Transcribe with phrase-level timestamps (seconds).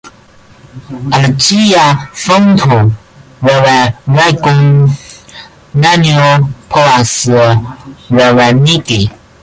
[1.17, 1.83] Al ĝia
[2.21, 2.79] fonto
[3.49, 4.59] riveregon
[5.85, 6.33] neniu
[6.75, 7.15] povas
[8.23, 9.03] revenigi.